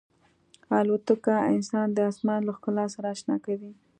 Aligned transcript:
الوتکه 0.77 1.35
انسان 1.53 1.87
د 1.93 1.97
آسمان 2.11 2.41
له 2.45 2.51
ښکلا 2.57 2.85
سره 2.93 3.07
اشنا 3.15 3.35
کوي. 3.45 3.71